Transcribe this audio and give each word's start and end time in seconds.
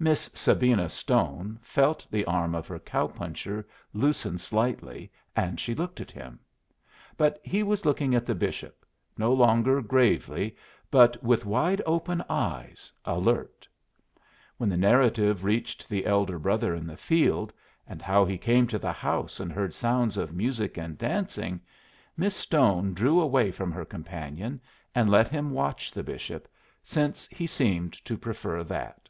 Miss 0.00 0.28
Sabina 0.34 0.88
Stone 0.88 1.60
felt 1.62 2.04
the 2.10 2.24
arm 2.24 2.56
of 2.56 2.66
her 2.66 2.80
cow 2.80 3.06
puncher 3.06 3.64
loosen 3.92 4.36
slightly, 4.36 5.12
and 5.36 5.60
she 5.60 5.76
looked 5.76 6.00
at 6.00 6.10
him. 6.10 6.40
But 7.16 7.40
he 7.44 7.62
was 7.62 7.84
looking 7.84 8.12
at 8.16 8.26
the 8.26 8.34
bishop, 8.34 8.84
no 9.16 9.32
longer 9.32 9.80
gravely 9.80 10.56
but 10.90 11.22
with 11.22 11.46
wide 11.46 11.80
open 11.86 12.20
eyes, 12.28 12.90
alert. 13.04 13.68
When 14.56 14.68
the 14.68 14.76
narrative 14.76 15.44
reached 15.44 15.88
the 15.88 16.04
elder 16.04 16.36
brother 16.40 16.74
in 16.74 16.84
the 16.88 16.96
field, 16.96 17.52
and 17.86 18.02
how 18.02 18.24
he 18.24 18.38
came 18.38 18.66
to 18.66 18.78
the 18.80 18.90
house 18.92 19.38
and 19.38 19.52
heard 19.52 19.72
sounds 19.72 20.16
of 20.16 20.34
music 20.34 20.78
and 20.78 20.98
dancing, 20.98 21.60
Miss 22.16 22.34
Stone 22.34 22.94
drew 22.94 23.20
away 23.20 23.52
from 23.52 23.70
her 23.70 23.84
companion 23.84 24.60
and 24.96 25.08
let 25.08 25.28
him 25.28 25.52
watch 25.52 25.92
the 25.92 26.02
bishop, 26.02 26.48
since 26.82 27.28
he 27.28 27.46
seemed 27.46 27.92
to 28.04 28.18
prefer 28.18 28.64
that. 28.64 29.08